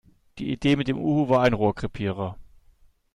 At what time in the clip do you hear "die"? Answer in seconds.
0.39-0.51